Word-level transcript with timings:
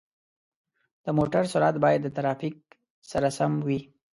د 1.03 1.05
موټر 1.17 1.43
سرعت 1.53 1.75
باید 1.85 1.99
د 2.03 2.07
ترافیک 2.17 2.55
سره 3.11 3.27
سم 3.37 3.51
وي. 3.67 3.79